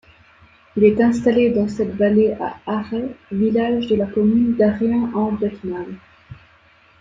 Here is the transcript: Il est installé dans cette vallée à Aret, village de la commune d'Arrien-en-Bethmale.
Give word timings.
Il 0.75 0.83
est 0.83 0.99
installé 0.99 1.51
dans 1.51 1.67
cette 1.67 1.91
vallée 1.95 2.31
à 2.33 2.55
Aret, 2.65 3.15
village 3.31 3.85
de 3.85 3.97
la 3.97 4.07
commune 4.07 4.55
d'Arrien-en-Bethmale. 4.55 5.93